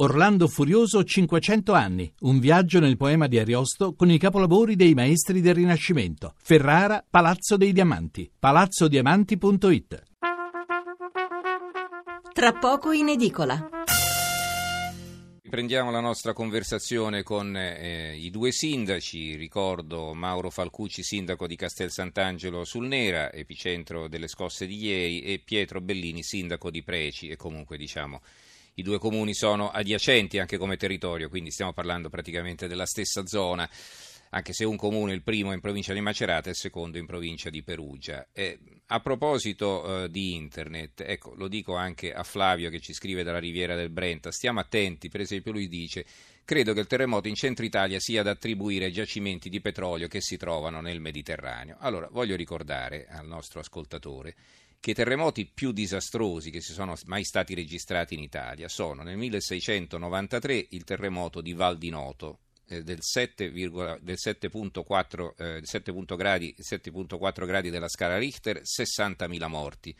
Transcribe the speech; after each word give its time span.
Orlando 0.00 0.46
Furioso 0.46 1.02
500 1.02 1.72
anni, 1.72 2.12
un 2.20 2.38
viaggio 2.38 2.78
nel 2.78 2.96
poema 2.96 3.26
di 3.26 3.36
Ariosto 3.36 3.96
con 3.96 4.08
i 4.12 4.16
capolavori 4.16 4.76
dei 4.76 4.94
maestri 4.94 5.40
del 5.40 5.56
Rinascimento. 5.56 6.34
Ferrara, 6.40 7.04
Palazzo 7.08 7.56
dei 7.56 7.72
Diamanti, 7.72 8.30
palazzodiamanti.it. 8.38 10.02
Tra 12.32 12.52
poco 12.52 12.92
in 12.92 13.08
edicola. 13.08 13.68
Riprendiamo 15.42 15.90
la 15.90 15.98
nostra 15.98 16.32
conversazione 16.32 17.24
con 17.24 17.56
eh, 17.56 18.14
i 18.16 18.30
due 18.30 18.52
sindaci, 18.52 19.34
ricordo 19.34 20.14
Mauro 20.14 20.50
Falcucci, 20.50 21.02
sindaco 21.02 21.48
di 21.48 21.56
Castel 21.56 21.90
Sant'Angelo 21.90 22.64
sul 22.64 22.86
Nera, 22.86 23.32
epicentro 23.32 24.06
delle 24.06 24.28
scosse 24.28 24.64
di 24.64 24.76
ieri, 24.76 25.22
e 25.22 25.40
Pietro 25.44 25.80
Bellini, 25.80 26.22
sindaco 26.22 26.70
di 26.70 26.84
Preci 26.84 27.26
e 27.30 27.34
comunque 27.34 27.76
diciamo 27.76 28.20
i 28.78 28.82
due 28.82 28.98
comuni 28.98 29.34
sono 29.34 29.70
adiacenti 29.70 30.38
anche 30.38 30.56
come 30.56 30.76
territorio, 30.76 31.28
quindi 31.28 31.50
stiamo 31.50 31.72
parlando 31.72 32.08
praticamente 32.08 32.68
della 32.68 32.86
stessa 32.86 33.26
zona, 33.26 33.68
anche 34.30 34.52
se 34.52 34.64
un 34.64 34.76
comune, 34.76 35.14
il 35.14 35.22
primo 35.22 35.52
in 35.52 35.60
provincia 35.60 35.92
di 35.92 36.00
Macerata 36.00 36.46
e 36.46 36.50
il 36.50 36.56
secondo 36.56 36.96
in 36.96 37.04
provincia 37.04 37.50
di 37.50 37.62
Perugia. 37.62 38.28
E 38.32 38.58
a 38.86 39.00
proposito 39.00 40.04
eh, 40.04 40.10
di 40.10 40.34
internet, 40.34 41.02
ecco, 41.04 41.34
lo 41.34 41.48
dico 41.48 41.74
anche 41.74 42.12
a 42.12 42.22
Flavio 42.22 42.70
che 42.70 42.78
ci 42.78 42.92
scrive 42.92 43.24
dalla 43.24 43.40
Riviera 43.40 43.74
del 43.74 43.90
Brenta, 43.90 44.30
stiamo 44.30 44.60
attenti, 44.60 45.08
per 45.08 45.22
esempio 45.22 45.50
lui 45.50 45.66
dice 45.66 46.06
credo 46.44 46.72
che 46.72 46.80
il 46.80 46.86
terremoto 46.86 47.26
in 47.26 47.34
centro 47.34 47.64
Italia 47.64 47.98
sia 47.98 48.22
da 48.22 48.30
attribuire 48.30 48.86
ai 48.86 48.92
giacimenti 48.92 49.50
di 49.50 49.60
petrolio 49.60 50.06
che 50.06 50.20
si 50.20 50.36
trovano 50.36 50.80
nel 50.80 51.00
Mediterraneo. 51.00 51.76
Allora, 51.80 52.08
voglio 52.10 52.36
ricordare 52.36 53.06
al 53.10 53.26
nostro 53.26 53.60
ascoltatore 53.60 54.34
che 54.80 54.92
i 54.92 54.94
terremoti 54.94 55.46
più 55.46 55.72
disastrosi 55.72 56.50
che 56.50 56.60
si 56.60 56.72
sono 56.72 56.94
mai 57.06 57.24
stati 57.24 57.54
registrati 57.54 58.14
in 58.14 58.20
Italia 58.20 58.68
sono 58.68 59.02
nel 59.02 59.16
1693 59.16 60.68
il 60.70 60.84
terremoto 60.84 61.40
di 61.40 61.52
Val 61.52 61.78
di 61.78 61.90
Noto 61.90 62.38
eh, 62.68 62.82
del 62.82 63.00
7.4, 63.00 65.32
eh, 65.36 65.60
7 65.62 65.92
gradi, 66.16 66.54
7.4 66.58 67.46
gradi 67.46 67.70
della 67.70 67.88
scala 67.88 68.18
Richter, 68.18 68.60
60.000 68.60 69.48
morti. 69.48 69.96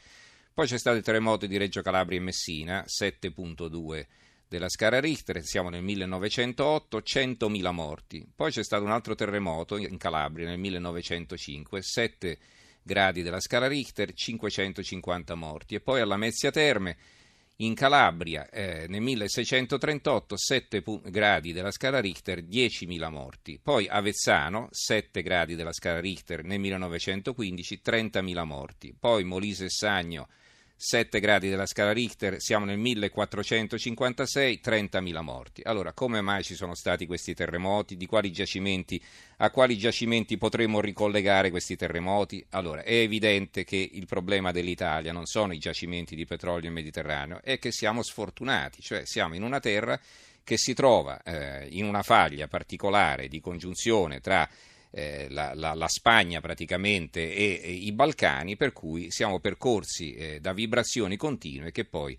Poi 0.52 0.66
c'è 0.66 0.78
stato 0.78 0.96
il 0.96 1.02
terremoto 1.02 1.46
di 1.46 1.56
Reggio 1.56 1.80
Calabria 1.82 2.18
e 2.18 2.22
Messina, 2.22 2.84
7.2 2.84 4.06
della 4.48 4.68
scala 4.68 5.00
Richter, 5.00 5.44
siamo 5.44 5.68
nel 5.68 5.82
1908, 5.82 6.98
100.000 6.98 7.72
morti. 7.72 8.26
Poi 8.34 8.50
c'è 8.50 8.64
stato 8.64 8.82
un 8.84 8.90
altro 8.90 9.14
terremoto 9.14 9.76
in 9.76 9.98
Calabria 9.98 10.46
nel 10.46 10.58
1905, 10.58 11.82
7 11.82 12.38
gradi 12.82 13.22
della 13.22 13.40
scala 13.40 13.66
Richter, 13.66 14.12
550 14.12 15.34
morti. 15.34 15.74
E 15.74 15.80
poi 15.80 16.00
alla 16.00 16.16
Mezzia 16.16 16.50
Terme, 16.50 16.96
in 17.60 17.74
Calabria, 17.74 18.48
eh, 18.50 18.86
nel 18.88 19.00
1638, 19.00 20.36
7 20.36 20.82
pu- 20.82 21.00
gradi 21.10 21.52
della 21.52 21.72
scala 21.72 22.00
Richter, 22.00 22.42
10.000 22.42 23.10
morti. 23.10 23.58
Poi 23.60 23.88
Avezzano, 23.88 24.68
7 24.70 25.22
gradi 25.22 25.56
della 25.56 25.72
scala 25.72 25.98
Richter, 25.98 26.44
nel 26.44 26.60
1915, 26.60 27.80
30.000 27.82 28.44
morti. 28.44 28.94
Poi 28.96 29.24
Molise 29.24 29.64
e 29.64 29.70
Sagno, 29.70 30.28
7 30.80 31.18
gradi 31.18 31.48
della 31.48 31.66
scala 31.66 31.90
Richter, 31.90 32.36
siamo 32.38 32.64
nel 32.64 32.78
1456, 32.78 34.60
30.000 34.64 35.20
morti. 35.22 35.60
Allora, 35.64 35.92
come 35.92 36.20
mai 36.20 36.44
ci 36.44 36.54
sono 36.54 36.76
stati 36.76 37.04
questi 37.04 37.34
terremoti? 37.34 37.96
Di 37.96 38.06
quali 38.06 38.30
giacimenti, 38.30 39.02
a 39.38 39.50
quali 39.50 39.76
giacimenti 39.76 40.38
potremmo 40.38 40.80
ricollegare 40.80 41.50
questi 41.50 41.74
terremoti? 41.74 42.46
Allora, 42.50 42.84
è 42.84 42.94
evidente 42.94 43.64
che 43.64 43.90
il 43.92 44.06
problema 44.06 44.52
dell'Italia 44.52 45.10
non 45.10 45.26
sono 45.26 45.52
i 45.52 45.58
giacimenti 45.58 46.14
di 46.14 46.26
petrolio 46.26 46.68
in 46.68 46.74
Mediterraneo, 46.74 47.40
è 47.42 47.58
che 47.58 47.72
siamo 47.72 48.04
sfortunati, 48.04 48.80
cioè 48.80 49.04
siamo 49.04 49.34
in 49.34 49.42
una 49.42 49.58
terra 49.58 49.98
che 50.44 50.56
si 50.56 50.74
trova 50.74 51.20
eh, 51.24 51.66
in 51.72 51.86
una 51.86 52.04
faglia 52.04 52.46
particolare 52.46 53.26
di 53.26 53.40
congiunzione 53.40 54.20
tra 54.20 54.48
eh, 54.90 55.26
la, 55.30 55.52
la, 55.54 55.74
la, 55.74 55.88
Spagna 55.88 56.40
praticamente 56.40 57.34
e, 57.34 57.60
e, 57.62 57.70
i 57.70 57.92
Balcani, 57.92 58.56
per 58.56 58.72
cui 58.72 59.10
siamo 59.10 59.38
percorsi 59.38 60.14
eh, 60.14 60.40
da 60.40 60.52
vibrazioni 60.52 61.16
continue 61.16 61.70
che 61.70 61.84
poi 61.84 62.18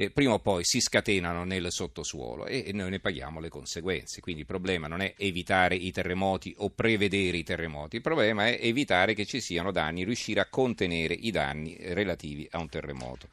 eh, 0.00 0.10
prima 0.10 0.34
o 0.34 0.38
poi 0.38 0.62
si 0.64 0.80
scatenano 0.80 1.42
nel 1.42 1.72
sottosuolo 1.72 2.46
e, 2.46 2.64
e, 2.68 2.72
noi 2.72 2.90
ne 2.90 3.00
paghiamo 3.00 3.40
le 3.40 3.48
conseguenze. 3.48 4.20
Quindi 4.20 4.42
il 4.42 4.46
problema 4.46 4.86
non 4.86 5.00
è 5.00 5.14
evitare 5.16 5.74
i 5.74 5.90
terremoti 5.90 6.54
o 6.58 6.70
prevedere 6.70 7.36
i 7.36 7.42
terremoti, 7.42 7.96
il 7.96 8.02
problema 8.02 8.46
è 8.46 8.58
evitare 8.60 9.14
che 9.14 9.26
ci 9.26 9.40
siano 9.40 9.72
danni, 9.72 10.04
riuscire 10.04 10.40
a 10.40 10.46
contenere 10.48 11.14
i 11.14 11.32
danni 11.32 11.76
relativi 11.80 12.46
a 12.52 12.58
un 12.58 12.68
terremoto. 12.68 13.26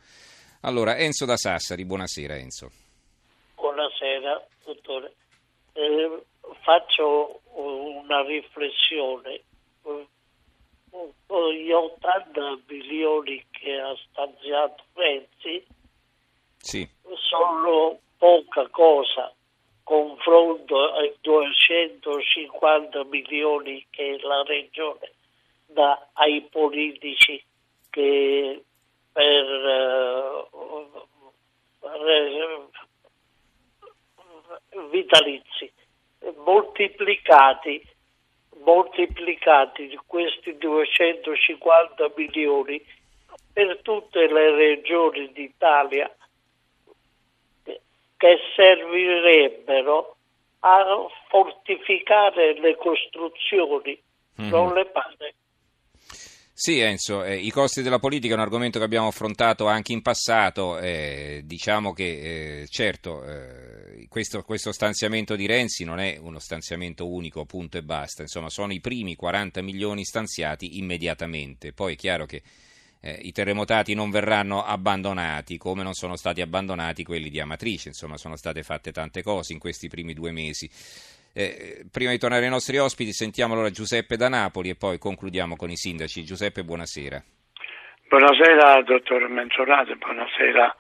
Allora, 0.61 0.97
Enzo 0.97 1.25
da 1.25 1.37
Sassari, 1.37 1.85
buonasera 1.85 2.35
Enzo. 2.35 2.71
Buonasera, 3.53 4.47
dottore. 4.63 5.13
Eh, 5.73 6.23
faccio 6.61 7.41
una 7.55 8.21
riflessione. 8.23 9.41
Gli 10.91 11.71
80 11.71 12.59
milioni 12.67 13.45
che 13.51 13.79
ha 13.79 13.95
stanziato 14.09 14.83
Renzi 14.93 15.65
sì. 16.57 16.87
sono 17.15 17.99
poca 18.17 18.67
cosa 18.69 19.33
confronto 19.83 20.93
ai 20.93 21.13
250 21.21 23.03
milioni 23.05 23.85
che 23.89 24.17
la 24.21 24.41
regione 24.43 25.11
dà 25.67 26.09
ai 26.13 26.41
politici 26.49 27.43
che 27.89 28.63
per 29.11 29.45
uh, 30.51 30.89
vitalizi 34.89 35.71
moltiplicati, 36.43 37.81
moltiplicati 38.63 39.99
questi 40.05 40.57
250 40.57 42.11
milioni 42.15 42.83
per 43.53 43.79
tutte 43.81 44.27
le 44.27 44.51
regioni 44.55 45.31
d'Italia 45.31 46.13
che 48.17 48.37
servirebbero 48.55 50.15
a 50.59 50.83
fortificare 51.29 52.59
le 52.59 52.75
costruzioni, 52.75 54.01
mm-hmm. 54.41 54.49
non 54.49 54.73
le 54.73 54.85
pare. 54.85 55.35
Sì, 56.57 56.79
Enzo, 56.79 57.23
eh, 57.23 57.35
i 57.35 57.51
costi 57.51 57.81
della 57.81 57.99
politica 57.99 58.33
è 58.33 58.37
un 58.37 58.43
argomento 58.43 58.79
che 58.79 58.85
abbiamo 58.85 59.07
affrontato 59.07 59.67
anche 59.67 59.91
in 59.91 60.01
passato. 60.01 60.77
Eh, 60.79 61.41
diciamo 61.43 61.91
che, 61.91 62.61
eh, 62.61 62.67
certo, 62.67 63.23
eh, 63.25 63.64
questo, 64.07 64.41
questo, 64.43 64.71
stanziamento 64.71 65.35
di 65.35 65.45
Renzi 65.45 65.83
non 65.83 65.99
è 65.99 66.17
uno 66.19 66.39
stanziamento 66.39 67.07
unico, 67.07 67.45
punto 67.45 67.77
e 67.77 67.83
basta. 67.83 68.21
Insomma, 68.21 68.49
sono 68.49 68.73
i 68.73 68.79
primi 68.79 69.15
40 69.15 69.61
milioni 69.61 70.03
stanziati 70.03 70.77
immediatamente. 70.77 71.73
Poi 71.73 71.93
è 71.93 71.95
chiaro 71.95 72.25
che 72.25 72.41
eh, 73.01 73.19
i 73.21 73.31
terremotati 73.31 73.93
non 73.93 74.09
verranno 74.09 74.63
abbandonati, 74.63 75.57
come 75.57 75.83
non 75.83 75.93
sono 75.93 76.15
stati 76.15 76.41
abbandonati 76.41 77.03
quelli 77.03 77.29
di 77.29 77.39
Amatrice. 77.39 77.89
Insomma, 77.89 78.17
sono 78.17 78.35
state 78.35 78.63
fatte 78.63 78.91
tante 78.91 79.21
cose 79.21 79.53
in 79.53 79.59
questi 79.59 79.87
primi 79.87 80.13
due 80.13 80.31
mesi. 80.31 80.69
Eh, 81.33 81.85
prima 81.91 82.11
di 82.11 82.17
tornare 82.17 82.45
ai 82.45 82.49
nostri 82.49 82.77
ospiti, 82.77 83.11
sentiamo 83.11 83.53
allora 83.53 83.69
Giuseppe 83.69 84.15
da 84.15 84.29
Napoli 84.29 84.69
e 84.69 84.75
poi 84.75 84.97
concludiamo 84.97 85.55
con 85.55 85.69
i 85.69 85.75
sindaci. 85.75 86.23
Giuseppe, 86.23 86.63
buonasera. 86.63 87.23
Buonasera, 88.07 88.83
dottor 88.83 89.27
Menzonato, 89.29 89.95
buonasera 89.95 90.75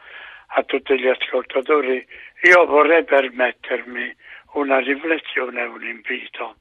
a 0.47 0.63
tutti 0.63 0.99
gli 0.99 1.07
ascoltatori. 1.07 2.05
Io 2.43 2.65
vorrei 2.65 3.03
permettermi 3.03 4.15
una 4.53 4.79
riflessione 4.79 5.61
e 5.61 5.65
un 5.65 5.83
invito. 5.83 6.57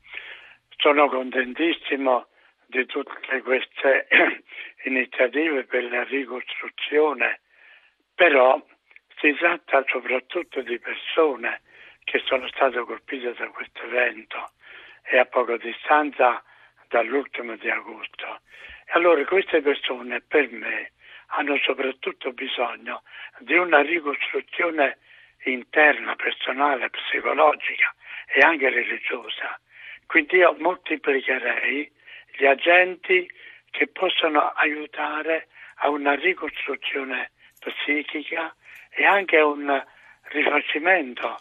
Sono 0.76 1.08
contentissimo 1.08 2.26
di 2.66 2.84
tutte 2.86 3.42
queste 3.42 4.06
iniziative 4.84 5.64
per 5.64 5.84
la 5.84 6.02
ricostruzione, 6.04 7.40
però 8.14 8.60
si 9.20 9.34
tratta 9.34 9.84
soprattutto 9.86 10.60
di 10.62 10.78
persone 10.78 11.62
che 12.04 12.20
sono 12.26 12.46
state 12.48 12.78
colpite 12.80 13.32
da 13.34 13.48
questo 13.48 13.82
evento 13.84 14.52
e 15.04 15.18
a 15.18 15.24
poca 15.24 15.56
distanza 15.56 16.42
dall'ultimo 16.88 17.56
di 17.56 17.70
agosto. 17.70 18.40
Allora 18.88 19.24
queste 19.24 19.60
persone 19.62 20.20
per 20.20 20.50
me 20.50 20.92
hanno 21.28 21.56
soprattutto 21.58 22.32
bisogno 22.32 23.02
di 23.38 23.54
una 23.54 23.80
ricostruzione 23.80 24.98
interna, 25.44 26.14
personale, 26.16 26.90
psicologica 26.90 27.94
e 28.26 28.40
anche 28.40 28.70
religiosa. 28.70 29.58
Quindi 30.06 30.36
io 30.36 30.54
moltiplicherei 30.58 31.90
gli 32.36 32.46
agenti 32.46 33.30
che 33.70 33.88
possono 33.88 34.50
aiutare 34.50 35.48
a 35.76 35.88
una 35.88 36.14
ricostruzione 36.14 37.32
psichica 37.58 38.54
e 38.90 39.04
anche 39.04 39.38
a 39.38 39.46
un 39.46 39.84
rifacimento 40.28 41.38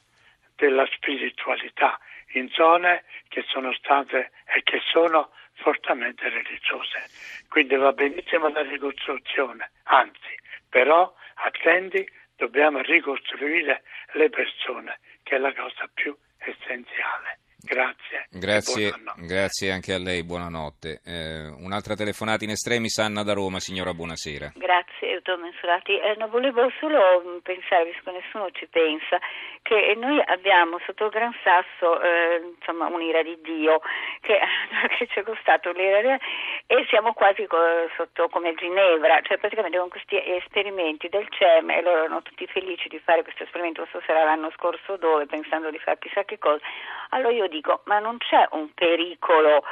della 0.55 0.85
spiritualità 0.87 1.99
in 2.33 2.49
zone 2.49 3.03
che 3.27 3.43
sono 3.47 3.73
state 3.73 4.31
e 4.45 4.63
che 4.63 4.81
sono 4.91 5.31
fortemente 5.55 6.29
religiose. 6.29 7.09
Quindi 7.47 7.75
va 7.75 7.91
benissimo 7.91 8.49
la 8.49 8.61
ricostruzione, 8.61 9.71
anzi, 9.83 10.35
però 10.69 11.13
attenti 11.35 12.05
dobbiamo 12.35 12.81
ricostruire 12.81 13.83
le 14.13 14.29
persone, 14.29 14.99
che 15.23 15.35
è 15.35 15.39
la 15.39 15.53
cosa 15.53 15.89
più 15.93 16.15
essenziale. 16.37 17.39
Grazie. 17.65 18.27
Grazie, 18.29 18.93
grazie 19.19 19.71
anche 19.71 19.93
a 19.93 19.97
lei, 19.97 20.23
buonanotte. 20.23 20.99
Eh, 21.05 21.47
un'altra 21.47 21.95
telefonata 21.95 22.43
in 22.43 22.49
estremis, 22.49 22.97
Anna 22.97 23.23
da 23.23 23.31
Roma, 23.31 23.61
signora, 23.61 23.93
buonasera. 23.93 24.51
Grazie, 24.55 25.02
dottor 25.23 25.37
Mensurati. 25.39 25.97
Eh, 25.97 26.15
no, 26.17 26.27
volevo 26.27 26.69
solo 26.79 27.39
pensare, 27.41 27.85
visto 27.85 28.01
che 28.03 28.11
nessuno 28.11 28.51
ci 28.51 28.67
pensa, 28.67 29.19
che 29.61 29.95
noi 29.95 30.21
abbiamo 30.25 30.79
sotto 30.85 31.05
il 31.05 31.11
Gran 31.11 31.33
Sasso 31.41 32.01
eh, 32.01 32.53
insomma, 32.59 32.87
un'ira 32.87 33.23
di 33.23 33.39
Dio 33.41 33.79
che, 34.19 34.37
che 34.97 35.07
ci 35.07 35.19
è 35.19 35.23
costato 35.23 35.71
l'ira 35.71 36.19
e 36.67 36.85
siamo 36.89 37.13
quasi 37.13 37.47
sotto 37.95 38.27
come 38.27 38.53
Ginevra, 38.55 39.21
cioè 39.21 39.37
praticamente 39.37 39.77
con 39.77 39.89
questi 39.89 40.21
esperimenti 40.35 41.07
del 41.07 41.27
CEM 41.29 41.69
e 41.69 41.81
loro 41.81 41.99
erano 41.99 42.21
tutti 42.21 42.45
felici 42.47 42.89
di 42.89 42.99
fare 42.99 43.23
questo 43.23 43.43
esperimento, 43.43 43.81
non 43.81 43.89
so 43.89 44.01
se 44.05 44.11
era 44.11 44.25
l'anno 44.25 44.51
scorso 44.51 44.97
dove, 44.97 45.25
pensando 45.25 45.71
di 45.71 45.79
fare 45.79 45.97
chissà 45.99 46.23
che 46.25 46.37
cosa. 46.37 46.63
Allora 47.09 47.31
io 47.31 47.47
dico, 47.47 47.81
ma 47.85 47.99
non 47.99 48.17
c'è 48.17 48.45
un 48.51 48.73
pericolo 48.73 49.63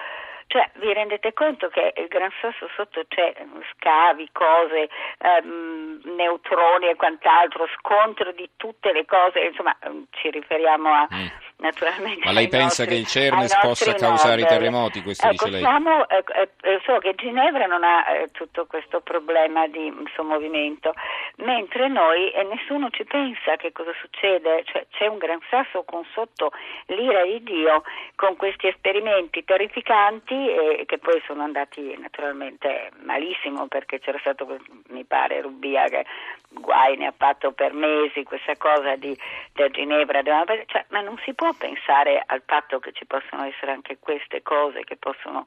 cioè, 0.51 0.69
vi 0.79 0.91
rendete 0.91 1.31
conto 1.31 1.69
che 1.69 1.93
il 1.95 2.07
Gran 2.09 2.29
Sasso 2.41 2.69
sotto 2.75 3.05
c'è 3.07 3.33
scavi, 3.71 4.27
cose, 4.33 4.89
ehm, 5.19 6.01
neutroni 6.03 6.89
e 6.89 6.97
quant'altro, 6.97 7.69
scontro 7.77 8.33
di 8.33 8.49
tutte 8.57 8.91
le 8.91 9.05
cose, 9.05 9.39
insomma 9.39 9.73
ci 10.09 10.29
riferiamo 10.29 10.91
a, 10.91 11.07
mm 11.09 11.27
naturalmente. 11.61 12.25
Ma 12.25 12.31
lei 12.31 12.47
pensa 12.47 12.83
nostri, 12.83 12.87
che 12.87 12.95
il 12.95 13.05
CERNES 13.05 13.59
possa 13.59 13.93
causare 13.93 14.41
i 14.41 14.45
terremoti? 14.45 15.01
Questo 15.01 15.27
ecco, 15.27 15.45
dice 15.45 15.49
lei? 15.49 15.61
Siamo, 15.61 16.09
eh, 16.09 16.23
eh, 16.61 16.81
so 16.83 16.97
che 16.97 17.13
Ginevra 17.15 17.65
non 17.67 17.83
ha 17.83 18.09
eh, 18.09 18.31
tutto 18.31 18.65
questo 18.65 18.99
problema 19.01 19.67
di 19.67 19.93
sommovimento, 20.15 20.93
mentre 21.37 21.87
noi 21.87 22.31
eh, 22.31 22.43
nessuno 22.43 22.89
ci 22.89 23.05
pensa 23.05 23.55
che 23.55 23.71
cosa 23.71 23.91
succede, 24.01 24.63
cioè, 24.65 24.85
c'è 24.89 25.07
un 25.07 25.17
gran 25.17 25.39
sasso 25.49 25.83
con 25.83 26.03
sotto 26.13 26.51
l'ira 26.87 27.23
di 27.23 27.43
Dio 27.43 27.83
con 28.15 28.35
questi 28.35 28.67
esperimenti 28.67 29.43
terrificanti 29.43 30.85
che 30.85 30.97
poi 30.97 31.21
sono 31.25 31.43
andati 31.43 31.95
naturalmente 31.97 32.91
malissimo 33.03 33.67
perché 33.67 33.99
c'era 33.99 34.17
stato, 34.19 34.59
mi 34.89 35.05
pare, 35.05 35.41
Rubia 35.41 35.85
che 35.85 36.05
guai 36.51 36.97
ne 36.97 37.07
ha 37.07 37.13
fatto 37.15 37.51
per 37.51 37.73
mesi 37.73 38.23
questa 38.23 38.55
cosa 38.57 38.95
di, 38.95 39.17
di 39.53 39.69
Ginevra, 39.71 40.21
cioè, 40.23 40.85
ma 40.89 41.01
non 41.01 41.17
si 41.23 41.33
può 41.33 41.51
pensare 41.53 42.21
al 42.25 42.41
fatto 42.45 42.79
che 42.79 42.91
ci 42.91 43.05
possono 43.05 43.43
essere 43.45 43.71
anche 43.71 43.97
queste 43.99 44.41
cose 44.41 44.83
che 44.83 44.97
possono 44.97 45.45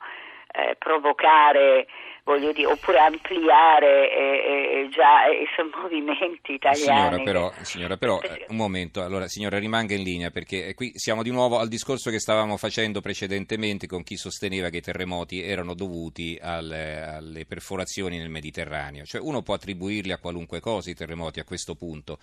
eh, 0.57 0.77
provocare, 0.77 1.87
voglio 2.23 2.53
dire, 2.53 2.69
oppure 2.69 2.99
ampliare 3.01 4.09
eh, 4.09 4.83
eh, 4.85 4.89
già 4.89 5.27
i 5.27 5.47
movimenti 5.83 6.53
italiani. 6.53 7.01
Signora 7.11 7.23
però, 7.23 7.53
signora 7.63 7.97
però 7.97 8.21
eh, 8.21 8.47
un 8.49 8.57
momento, 8.57 9.03
allora 9.03 9.27
signora 9.27 9.59
rimanga 9.59 9.95
in 9.95 10.05
linea 10.05 10.31
perché 10.31 10.75
qui 10.75 10.93
siamo 10.95 11.25
di 11.25 11.33
nuovo 11.33 11.59
al 11.59 11.67
discorso 11.67 12.11
che 12.11 12.21
stavamo 12.21 12.57
facendo 12.57 13.01
precedentemente 13.01 13.89
con 13.89 14.05
chi 14.05 14.17
sosteneva 14.17 14.69
che 14.69 14.77
i 14.77 14.83
terremoti 14.83 15.43
erano 15.43 15.75
dovuti 15.75 16.39
alle, 16.41 17.03
alle 17.03 17.45
perforazioni 17.47 18.19
nel 18.19 18.31
Mediterraneo, 18.31 19.05
cioè 19.05 19.21
uno 19.21 19.43
può 19.43 19.55
attribuirli 19.55 20.13
a 20.13 20.19
qualunque 20.19 20.61
cosa 20.61 20.91
i 20.91 20.95
terremoti 20.95 21.41
a 21.41 21.45
questo 21.45 21.75
punto. 21.75 22.19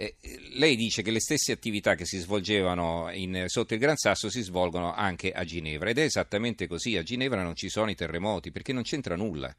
Eh, 0.00 0.14
lei 0.52 0.76
dice 0.76 1.02
che 1.02 1.10
le 1.10 1.18
stesse 1.18 1.50
attività 1.50 1.96
che 1.96 2.04
si 2.04 2.18
svolgevano 2.18 3.10
in, 3.12 3.46
sotto 3.48 3.74
il 3.74 3.80
Gran 3.80 3.96
Sasso 3.96 4.30
si 4.30 4.42
svolgono 4.42 4.94
anche 4.94 5.32
a 5.32 5.42
Ginevra 5.42 5.90
ed 5.90 5.98
è 5.98 6.02
esattamente 6.02 6.68
così, 6.68 6.96
a 6.96 7.02
Ginevra 7.02 7.42
non 7.42 7.56
ci 7.56 7.68
sono 7.68 7.90
i 7.90 7.96
terremoti 7.96 8.52
perché 8.52 8.72
non 8.72 8.84
c'entra 8.84 9.16
nulla. 9.16 9.52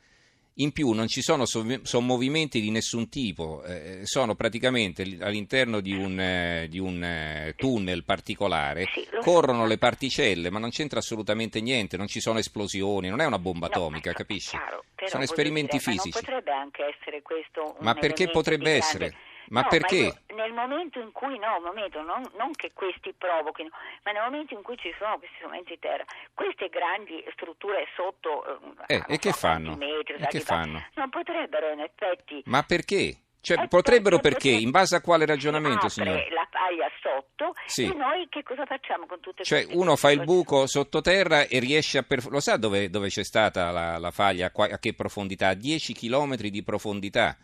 In 0.56 0.72
più 0.72 0.92
non 0.92 1.08
ci 1.08 1.22
sono 1.22 1.46
sommovimenti 1.46 2.62
di 2.62 2.72
nessun 2.72 3.10
tipo, 3.10 3.64
eh, 3.64 4.02
sono 4.04 4.36
praticamente 4.36 5.02
all'interno 5.20 5.82
di 5.82 5.94
un, 5.94 6.18
eh, 6.20 6.68
di 6.70 6.80
un 6.80 7.04
eh, 7.04 7.54
tunnel 7.58 8.06
particolare, 8.06 8.86
sì, 8.94 9.08
corrono 9.20 9.66
le 9.68 9.78
particelle, 9.78 10.50
ma 10.50 10.60
non 10.60 10.70
c'entra 10.70 11.00
assolutamente 11.00 11.60
niente, 11.60 11.98
non 11.98 12.08
ci 12.08 12.22
sono 12.22 12.40
esplosioni, 12.40 13.10
non 13.10 13.20
è 13.20 13.26
una 13.26 13.40
bomba 13.40 13.68
atomica, 13.68 14.12
no, 14.12 14.16
capisci? 14.18 14.52
Chiaro, 14.52 14.84
sono 15.06 15.24
esperimenti 15.24 15.78
dire, 15.78 15.92
fisici. 15.92 16.10
Ma 16.14 16.20
potrebbe 16.20 16.52
anche 16.52 16.84
essere 16.98 17.22
questo 17.22 17.76
Ma 17.80 17.94
perché 17.94 18.30
potrebbe 18.30 18.72
essere? 18.72 19.16
Ma 19.50 19.62
no, 19.62 19.68
perché? 19.68 20.22
Ma 20.30 20.44
nel 20.44 20.54
momento 20.54 21.00
in 21.00 21.12
cui, 21.12 21.38
no, 21.38 21.60
momento, 21.64 22.02
non, 22.02 22.24
non, 22.38 22.54
che 22.54 22.72
questi 22.74 23.14
provochino, 23.14 23.70
ma 24.04 24.12
nel 24.12 24.24
momento 24.24 24.54
in 24.54 24.62
cui 24.62 24.78
ci 24.78 24.94
sono 24.98 25.18
questi 25.18 25.36
strumenti 25.38 25.74
di 25.74 25.80
terra, 25.80 26.06
queste 26.34 26.70
grandi 26.70 27.24
strutture 27.34 27.88
sotto... 27.96 28.86
Eh, 28.88 28.96
eh 28.96 29.04
e 29.08 29.14
so, 29.14 29.18
che 29.18 29.32
fanno? 29.32 29.76
Metri, 29.76 30.16
e 30.16 30.28
che 30.28 30.40
fanno? 30.40 30.84
Non 30.96 31.10
potrebbero 31.10 31.72
in 31.72 31.82
effetti... 31.82 32.42
Ma 32.46 32.64
perché? 32.64 33.18
Cioè, 33.42 33.64
eh, 33.64 33.68
potrebbero 33.68 34.20
perché? 34.20 34.50
In 34.50 34.70
base 34.70 34.96
a 34.98 35.02
quale 35.02 35.26
ragionamento, 35.26 35.88
signore? 35.88 36.28
la 36.32 36.48
paglia 36.50 36.90
sotto 37.02 37.54
sì. 37.66 37.86
e 37.86 37.94
noi 37.94 38.28
che 38.30 38.44
cosa 38.44 38.66
facciamo 38.66 39.06
con 39.06 39.20
tutte 39.22 39.44
cioè, 39.44 39.60
queste 39.60 39.74
Cioè, 39.74 39.82
uno 39.82 39.96
fa 39.96 40.12
il 40.12 40.24
buco 40.24 40.68
sottoterra 40.68 41.44
e 41.44 41.60
riesce 41.60 41.98
a... 41.98 42.04
Perf- 42.04 42.30
lo 42.30 42.42
sa 42.42 42.58
dove, 42.58 42.90
dove 42.90 43.08
c'è 43.08 43.24
stata 43.24 43.72
la, 43.72 43.98
la 43.98 44.12
faglia? 44.12 44.52
A, 44.54 44.78
che 44.78 44.94
profondità? 44.94 45.50
A 45.50 45.54
10 45.54 45.94
km 45.94 46.36
di 46.36 46.64
profondità. 46.64 47.38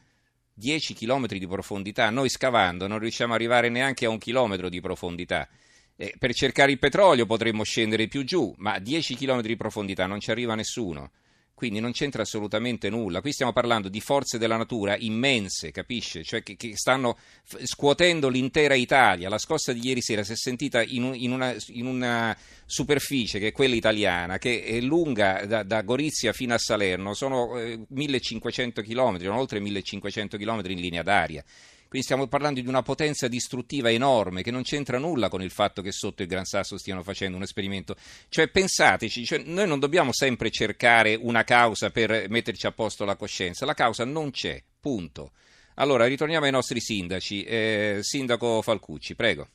10 0.57 0.93
km 0.93 1.27
di 1.27 1.47
profondità, 1.47 2.09
noi 2.09 2.29
scavando 2.29 2.87
non 2.87 2.99
riusciamo 2.99 3.33
ad 3.33 3.39
arrivare 3.39 3.69
neanche 3.69 4.05
a 4.05 4.09
un 4.09 4.17
chilometro 4.17 4.69
di 4.69 4.79
profondità. 4.79 5.47
Eh, 5.97 6.15
per 6.17 6.33
cercare 6.33 6.71
il 6.71 6.79
petrolio 6.79 7.25
potremmo 7.25 7.63
scendere 7.63 8.07
più 8.07 8.23
giù, 8.23 8.53
ma 8.57 8.73
a 8.73 8.79
10 8.79 9.15
km 9.15 9.41
di 9.41 9.55
profondità 9.57 10.07
non 10.07 10.19
ci 10.19 10.31
arriva 10.31 10.55
nessuno 10.55 11.11
quindi 11.55 11.79
non 11.79 11.93
c'entra 11.93 12.21
assolutamente 12.21 12.89
nulla. 12.89 13.21
Qui 13.21 13.31
stiamo 13.31 13.53
parlando 13.53 13.87
di 13.87 14.01
forze 14.01 14.37
della 14.37 14.57
natura 14.57 14.97
immense, 14.97 15.71
capisce? 15.71 16.21
Cioè 16.21 16.43
che, 16.43 16.57
che 16.57 16.75
stanno 16.75 17.17
f- 17.43 17.63
scuotendo 17.63 18.27
l'intera 18.27 18.75
Italia. 18.75 19.29
La 19.29 19.37
scossa 19.37 19.71
di 19.71 19.79
ieri 19.87 20.01
sera 20.01 20.23
si 20.23 20.33
è 20.33 20.35
sentita 20.35 20.83
in, 20.83 21.03
un, 21.03 21.15
in, 21.15 21.31
una, 21.31 21.55
in 21.67 21.85
una, 21.85 22.37
superficie 22.67 23.39
che 23.39 23.47
è 23.47 23.51
quella 23.51 23.75
italiana, 23.75 24.37
che 24.37 24.63
è 24.63 24.81
lunga 24.81 25.45
da, 25.45 25.63
da 25.63 25.81
Gorizia 25.83 26.33
fino 26.33 26.53
a 26.53 26.57
Salerno, 26.57 27.13
sono 27.13 27.57
eh, 27.57 27.79
1500 27.87 28.81
km, 28.81 29.25
oltre 29.29 29.59
1500 29.59 30.37
km 30.37 30.61
in 30.65 30.79
linea 30.79 31.03
d'aria. 31.03 31.43
Quindi 31.87 32.01
stiamo 32.01 32.27
parlando 32.27 32.59
di 32.59 32.67
una 32.67 32.81
potenza 32.81 33.27
distruttiva 33.27 33.91
enorme 33.91 34.41
che 34.41 34.51
non 34.51 34.63
c'entra 34.63 34.97
nulla 34.97 35.29
con 35.29 35.41
il 35.41 35.51
fatto 35.51 35.81
che 35.81 35.91
sotto 35.91 36.23
il 36.23 36.27
Gran 36.27 36.43
Sasso 36.43 36.77
stiano 36.77 37.03
facendo 37.03 37.37
un 37.37 37.43
esperimento. 37.43 37.95
Cioè 38.27 38.49
pensateci, 38.49 39.23
cioè, 39.23 39.43
noi 39.45 39.67
non 39.67 39.79
dobbiamo 39.79 40.11
sempre 40.11 40.49
cercare 40.49 41.15
una 41.15 41.43
causa 41.43 41.91
per 41.91 42.25
metterci 42.29 42.65
a 42.65 42.71
posto 42.71 43.05
la 43.05 43.15
coscienza, 43.15 43.65
la 43.65 43.73
causa 43.73 44.03
non 44.03 44.31
c'è, 44.31 44.61
punto. 44.79 45.31
Allora 45.75 46.05
ritorniamo 46.05 46.45
ai 46.45 46.51
nostri 46.51 46.79
sindaci. 46.79 47.43
Eh, 47.43 47.97
sindaco 48.01 48.61
Falcucci, 48.61 49.15
prego. 49.15 49.47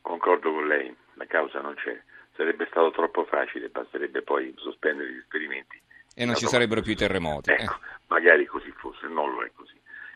Concordo 0.00 0.52
con 0.52 0.66
lei, 0.66 0.94
la 1.14 1.26
causa 1.26 1.60
non 1.60 1.74
c'è. 1.74 1.98
Sarebbe 2.36 2.66
stato 2.68 2.90
troppo 2.90 3.24
facile, 3.24 3.68
basterebbe 3.68 4.22
poi 4.22 4.52
sospendere 4.58 5.12
gli 5.12 5.18
esperimenti. 5.18 5.80
E 6.16 6.24
non 6.24 6.34
ci 6.34 6.46
sarebbero 6.46 6.80
più 6.80 6.94
terremoti. 6.96 7.50
Ecco, 7.50 7.62
eh. 7.62 7.98
magari 8.08 8.44
così 8.46 8.70
fosse, 8.76 9.06
non 9.06 9.32
lo 9.32 9.44
è 9.44 9.50
così 9.54 9.73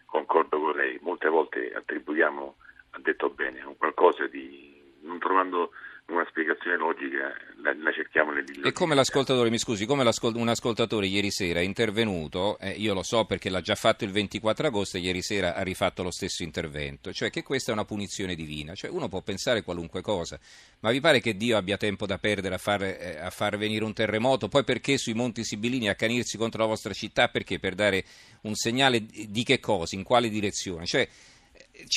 concordo 0.08 0.58
con 0.58 0.74
lei, 0.74 0.98
molte 1.02 1.28
volte 1.28 1.72
attribuiamo, 1.74 2.56
ha 2.90 2.98
detto 3.00 3.28
bene, 3.28 3.62
un 3.62 3.76
qualcosa 3.76 4.26
di 4.26 4.96
non 5.02 5.18
trovando 5.18 5.70
una 6.08 6.24
spiegazione 6.28 6.76
logica 6.76 7.34
la, 7.62 7.74
la 7.74 7.92
cerchiamo 7.92 8.32
nell'illogica. 8.32 8.68
E 8.68 8.72
come 8.72 8.94
l'ascoltatore, 8.94 9.50
mi 9.50 9.58
scusi, 9.58 9.84
come 9.84 10.02
un 10.02 10.48
ascoltatore 10.48 11.06
ieri 11.06 11.30
sera 11.30 11.60
è 11.60 11.62
intervenuto, 11.62 12.58
eh, 12.58 12.70
io 12.70 12.94
lo 12.94 13.02
so 13.02 13.24
perché 13.26 13.50
l'ha 13.50 13.60
già 13.60 13.74
fatto 13.74 14.04
il 14.04 14.10
24 14.10 14.68
agosto 14.68 14.96
e 14.96 15.00
ieri 15.00 15.22
sera 15.22 15.54
ha 15.54 15.62
rifatto 15.62 16.02
lo 16.02 16.10
stesso 16.10 16.42
intervento, 16.42 17.12
cioè 17.12 17.30
che 17.30 17.42
questa 17.42 17.70
è 17.70 17.74
una 17.74 17.84
punizione 17.84 18.34
divina, 18.34 18.74
cioè 18.74 18.90
uno 18.90 19.08
può 19.08 19.20
pensare 19.20 19.62
qualunque 19.62 20.00
cosa, 20.00 20.38
ma 20.80 20.90
vi 20.90 21.00
pare 21.00 21.20
che 21.20 21.36
Dio 21.36 21.56
abbia 21.56 21.76
tempo 21.76 22.06
da 22.06 22.18
perdere 22.18 22.54
a 22.54 22.58
far, 22.58 22.82
eh, 22.82 23.18
a 23.20 23.30
far 23.30 23.58
venire 23.58 23.84
un 23.84 23.92
terremoto, 23.92 24.48
poi 24.48 24.64
perché 24.64 24.96
sui 24.96 25.14
Monti 25.14 25.44
Sibillini 25.44 25.88
accanirsi 25.88 26.38
contro 26.38 26.62
la 26.62 26.68
vostra 26.68 26.94
città, 26.94 27.28
perché 27.28 27.58
per 27.58 27.74
dare 27.74 28.04
un 28.42 28.54
segnale 28.54 29.04
di 29.04 29.42
che 29.44 29.60
cosa, 29.60 29.94
in 29.94 30.04
quale 30.04 30.30
direzione? 30.30 30.86
Cioè, 30.86 31.06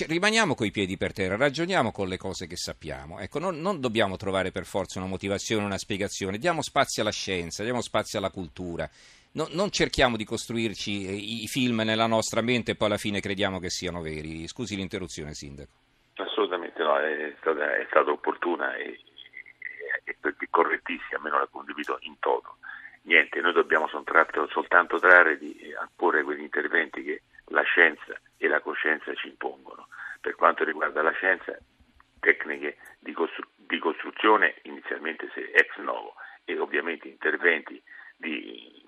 rimaniamo 0.07 0.55
coi 0.55 0.71
piedi 0.71 0.97
per 0.97 1.13
terra, 1.13 1.35
ragioniamo 1.35 1.91
con 1.91 2.07
le 2.07 2.17
cose 2.17 2.47
che 2.47 2.55
sappiamo. 2.55 3.19
Ecco, 3.19 3.39
non, 3.39 3.59
non, 3.59 3.79
dobbiamo 3.79 4.15
trovare 4.15 4.51
per 4.51 4.65
forza 4.65 4.99
una 4.99 5.07
motivazione, 5.07 5.65
una 5.65 5.77
spiegazione, 5.77 6.37
diamo 6.37 6.61
spazio 6.61 7.01
alla 7.01 7.11
scienza, 7.11 7.63
diamo 7.63 7.81
spazio 7.81 8.19
alla 8.19 8.29
cultura. 8.29 8.87
No, 9.33 9.47
non 9.51 9.71
cerchiamo 9.71 10.17
di 10.17 10.25
costruirci 10.25 11.07
eh, 11.07 11.13
i 11.13 11.47
film 11.47 11.81
nella 11.81 12.05
nostra 12.05 12.41
mente 12.41 12.71
e 12.71 12.75
poi 12.75 12.87
alla 12.87 12.97
fine 12.97 13.21
crediamo 13.21 13.59
che 13.59 13.69
siano 13.69 14.01
veri. 14.01 14.47
Scusi 14.47 14.75
l'interruzione, 14.75 15.33
Sindaco. 15.33 15.71
Assolutamente 16.15 16.83
no, 16.83 16.97
è 16.97 17.33
stata, 17.39 17.75
è 17.77 17.85
stata 17.89 18.11
opportuna 18.11 18.75
e, 18.75 18.99
e, 20.03 20.17
e 20.21 20.47
correttissima, 20.49 21.17
almeno 21.17 21.39
la 21.39 21.47
condivido 21.49 21.97
in 22.01 22.19
toto. 22.19 22.57
Niente, 23.03 23.39
noi 23.39 23.53
dobbiamo 23.53 23.87
soltanto, 23.87 24.47
soltanto 24.49 24.99
trarre 24.99 25.37
di 25.37 25.73
apporre 25.79 26.23
quegli 26.23 26.41
interventi 26.41 27.01
che 27.01 27.21
la 27.45 27.63
scienza 27.63 28.19
e 28.41 28.47
la 28.47 28.59
coscienza 28.59 29.13
ci 29.13 29.27
impongono. 29.27 29.87
Per 30.19 30.33
quanto 30.33 30.63
riguarda 30.63 31.03
la 31.03 31.11
scienza, 31.11 31.55
tecniche 32.19 32.77
di, 32.97 33.11
costru- 33.13 33.47
di 33.55 33.77
costruzione 33.77 34.55
inizialmente 34.63 35.29
se 35.35 35.51
ex 35.53 35.77
novo 35.77 36.15
e 36.43 36.57
ovviamente 36.57 37.07
interventi 37.07 37.81
di, 38.17 38.83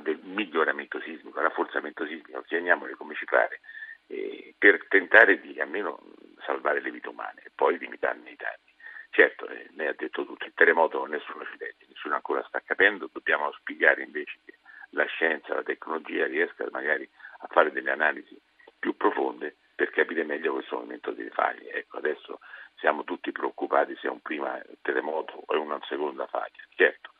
del 0.00 0.18
miglioramento 0.22 0.98
sismico, 1.00 1.40
rafforzamento 1.40 2.06
sismico, 2.06 2.40
chiamiamoli 2.40 2.94
come 2.94 3.14
ci 3.14 3.26
pare, 3.26 3.60
eh, 4.06 4.54
per 4.56 4.86
tentare 4.88 5.40
di 5.40 5.60
almeno 5.60 6.00
salvare 6.46 6.80
le 6.80 6.90
vite 6.90 7.08
umane 7.08 7.42
e 7.44 7.50
poi 7.54 7.76
limitarne 7.76 8.30
i 8.30 8.36
danni. 8.36 8.72
Certo, 9.10 9.46
eh, 9.48 9.68
lei 9.74 9.88
ha 9.88 9.94
detto 9.94 10.24
tutto, 10.24 10.46
il 10.46 10.54
terremoto 10.54 11.04
nessuno 11.04 11.44
ci 11.44 11.56
vede, 11.58 11.84
nessuno 11.88 12.14
ancora 12.14 12.42
sta 12.48 12.62
capendo, 12.64 13.10
dobbiamo 13.12 13.44
auspicare 13.44 14.02
invece 14.02 14.38
che 14.46 14.54
la 14.90 15.04
scienza, 15.04 15.52
la 15.52 15.62
tecnologia 15.62 16.26
riesca 16.26 16.66
magari 16.70 17.06
a 17.40 17.46
fare 17.48 17.70
delle 17.70 17.90
analisi 17.90 18.38
più 18.78 18.96
profonde 18.96 19.56
per 19.74 19.90
capire 19.90 20.24
meglio 20.24 20.54
questo 20.54 20.76
movimento 20.76 21.12
delle 21.12 21.30
faglie. 21.30 21.70
Ecco, 21.72 21.98
adesso 21.98 22.40
siamo 22.76 23.04
tutti 23.04 23.32
preoccupati 23.32 23.96
se 23.96 24.08
è 24.08 24.10
un 24.10 24.20
prima 24.20 24.60
terremoto 24.82 25.42
o 25.46 25.60
una 25.60 25.78
seconda 25.88 26.26
faglia. 26.26 26.62
Certo, 26.74 27.10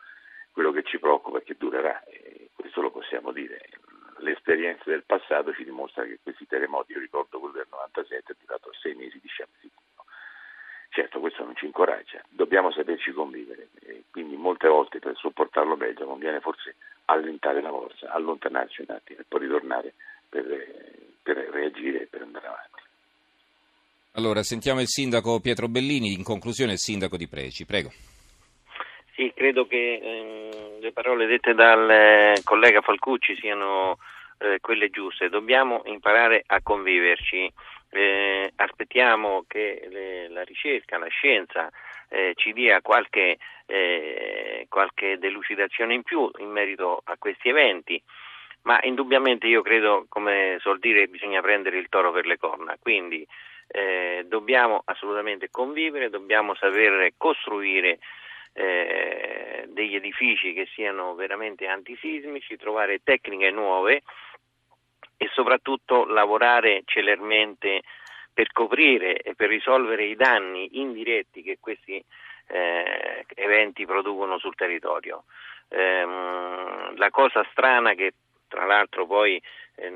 quello 0.53 0.73
che 0.73 0.83
ci 0.85 0.99
preoccupa 0.99 1.39
è 1.39 1.43
che 1.43 1.57
durerà, 1.59 2.03
e 2.05 2.51
questo 2.55 2.81
lo 2.81 2.91
possiamo 2.91 3.31
dire. 3.31 3.69
L'esperienza 4.19 4.85
del 4.87 5.05
passato 5.05 5.53
ci 5.53 5.65
dimostra 5.65 6.05
che 6.05 6.19
questi 6.23 6.47
terremoti, 6.47 6.93
io 6.93 7.01
ricordo 7.01 7.39
quello 7.39 7.57
del 7.57 7.67
97, 7.69 8.33
è 8.33 8.37
durato 8.41 8.73
sei 8.73 8.95
mesi 8.95 9.21
di 9.21 9.29
sciamesimo. 9.29 9.75
Certo, 10.89 11.21
questo 11.21 11.45
non 11.45 11.55
ci 11.57 11.67
incoraggia, 11.67 12.23
dobbiamo 12.31 12.73
saperci 12.73 13.13
convivere, 13.13 13.69
e 13.83 14.05
quindi 14.11 14.35
molte 14.37 14.67
volte 14.67 14.99
per 14.99 15.15
sopportarlo 15.15 15.77
meglio 15.77 16.07
conviene 16.07 16.41
forse 16.41 16.77
allentare 17.05 17.61
la 17.61 17.69
forza, 17.69 18.11
allontanarci 18.11 18.81
un 18.81 18.95
attimo 18.95 19.21
e 19.21 19.25
poi 19.29 19.41
ritornare 19.41 19.93
per, 20.29 20.45
per 21.23 21.37
reagire 21.51 22.03
e 22.03 22.07
per 22.07 22.23
andare 22.23 22.47
avanti. 22.47 22.83
Allora, 24.13 24.43
sentiamo 24.43 24.81
il 24.81 24.89
sindaco 24.89 25.41
Pietro 25.41 25.69
Bellini, 25.69 26.13
in 26.13 26.23
conclusione 26.23 26.73
il 26.73 26.79
sindaco 26.79 27.17
di 27.17 27.29
Preci, 27.29 27.67
prego. 27.67 27.91
Sì, 29.15 29.33
credo 29.35 29.67
che 29.67 30.01
eh, 30.03 30.79
le 30.81 30.93
parole 30.93 31.27
dette 31.27 31.55
dal 31.55 31.91
eh, 31.91 32.35
collega 32.45 32.81
Falcucci 32.81 33.37
siano 33.37 33.99
eh, 34.39 34.59
quelle 34.61 34.91
giuste. 34.91 35.29
Dobbiamo 35.29 35.83
imparare 35.87 36.43
a 36.47 36.61
conviverci. 36.63 37.51
Eh, 37.91 38.53
aspettiamo 38.57 39.45
che 39.47 39.87
le, 39.91 40.29
la 40.29 40.43
ricerca, 40.43 40.99
la 40.99 41.09
scienza 41.09 41.71
eh, 42.09 42.33
ci 42.37 42.53
dia 42.53 42.81
qualche, 42.83 43.39
eh, 43.67 44.67
qualche 44.69 45.19
delucidazione 45.19 45.95
in 45.95 46.03
più 46.03 46.31
in 46.39 46.51
merito 46.51 47.01
a 47.05 47.17
questi 47.19 47.49
eventi 47.49 48.03
ma 48.67 48.81
indubbiamente 48.83 49.47
io 49.47 49.63
credo, 49.63 50.07
come 50.09 50.57
suol 50.61 50.81
dire, 50.81 51.07
bisogna 51.07 51.41
prendere 51.41 51.79
il 51.79 51.89
toro 51.89 52.11
per 52.11 52.27
le 52.27 52.37
corna, 52.37 52.77
quindi 52.81 53.27
eh, 53.69 54.25
dobbiamo 54.27 54.83
assolutamente 54.85 55.51
convivere, 55.51 56.11
dobbiamo 56.11 56.55
saper 56.57 57.13
costruire 57.17 57.99
eh, 58.53 59.67
degli 59.69 59.95
edifici 59.95 60.53
che 60.53 60.67
siano 60.75 61.15
veramente 61.15 61.69
antisismici, 61.69 62.57
trovare 62.57 63.03
tecniche 63.05 63.51
nuove 63.51 64.03
e 65.17 65.29
soprattutto 65.33 66.05
lavorare 66.05 66.83
celermente 66.87 67.83
per 68.35 68.51
coprire 68.51 69.21
e 69.21 69.35
per 69.37 69.49
risolvere 69.49 70.05
i 70.05 70.17
danni 70.17 70.81
indiretti 70.81 71.43
che 71.43 71.59
questi 71.61 72.05
eh, 72.49 73.25
eventi 73.35 73.87
producono 73.87 74.39
sul 74.39 74.57
territorio. 74.57 75.25
Ehm, 75.69 76.97
la 76.97 77.11
cosa 77.11 77.47
strana 77.53 77.95
che 77.95 78.13
tra 78.57 78.65
l'altro 78.65 79.07
poi 79.07 79.41
eh, 79.75 79.93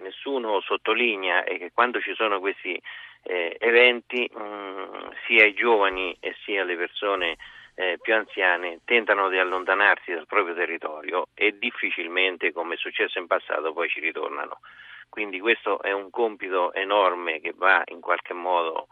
nessuno 0.00 0.60
sottolinea 0.60 1.42
è 1.42 1.58
che 1.58 1.72
quando 1.74 2.00
ci 2.00 2.14
sono 2.14 2.38
questi 2.38 2.80
eh, 3.24 3.56
eventi 3.58 4.30
mh, 4.32 4.40
mm, 4.40 4.84
sia 5.26 5.44
i 5.44 5.54
giovani 5.54 6.16
e 6.20 6.36
sia 6.44 6.62
le 6.62 6.76
persone 6.76 7.36
eh, 7.74 7.98
più 8.00 8.14
anziane 8.14 8.78
tentano 8.84 9.28
di 9.28 9.38
allontanarsi 9.38 10.12
dal 10.12 10.28
proprio 10.28 10.54
territorio 10.54 11.26
e 11.34 11.58
difficilmente, 11.58 12.52
come 12.52 12.74
è 12.74 12.78
successo 12.78 13.18
in 13.18 13.26
passato, 13.26 13.72
poi 13.72 13.88
ci 13.88 13.98
ritornano. 13.98 14.60
Quindi 15.08 15.40
questo 15.40 15.82
è 15.82 15.90
un 15.90 16.08
compito 16.10 16.72
enorme 16.74 17.40
che 17.40 17.54
va 17.56 17.82
in 17.86 18.00
qualche 18.00 18.34
modo 18.34 18.86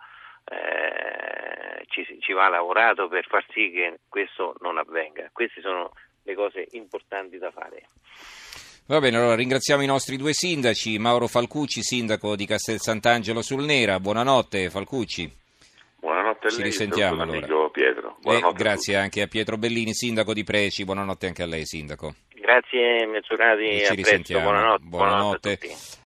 eh, 0.47 1.85
ci, 1.87 2.19
ci, 2.21 2.33
va 2.33 2.49
lavorato 2.49 3.07
per 3.07 3.27
far 3.29 3.47
sì 3.53 3.71
che 3.71 4.01
questo 4.09 4.57
non 4.61 4.77
avvenga. 4.77 5.31
Queste 5.33 5.61
sono 5.61 5.93
le 6.25 6.35
cose 6.35 6.67
importanti 6.73 7.39
da 7.39 7.53
fare. 7.53 7.87
Va 8.87 9.01
bene, 9.01 9.17
allora 9.17 9.35
ringraziamo 9.35 9.83
i 9.83 9.87
nostri 9.87 10.19
due 10.19 10.35
sindaci, 10.35 10.99
Mauro 10.99 11.27
Falcucci, 11.27 11.81
sindaco 11.83 12.37
di 12.37 12.45
Castel 12.45 12.81
Sant'Angelo 12.81 13.41
sul 13.41 13.65
Nera. 13.65 13.99
Buonanotte 13.99 14.69
Falcucci. 14.69 15.33
Buonanotte 16.01 16.49
a 16.49 16.51
lei, 16.51 16.59
Ci 16.59 16.63
risentiamo 16.63 17.23
allora. 17.23 17.71
Pietro. 17.73 18.19
Eh, 18.23 18.53
grazie 18.53 18.97
anche 18.97 19.23
a 19.23 19.27
Pietro 19.27 19.57
Bellini, 19.57 19.95
sindaco 19.95 20.35
di 20.35 20.45
Preci. 20.45 20.85
Buonanotte 20.85 21.27
anche 21.27 21.43
a 21.43 21.47
lei, 21.47 21.65
sindaco. 21.65 22.15
Grazie, 22.35 23.07
Mezzurati. 23.07 23.87
Ci 23.87 23.95
risentiamo. 23.95 24.51
Buonanotte. 24.51 24.85
Buonanotte. 24.85 25.59
buonanotte 25.63 26.03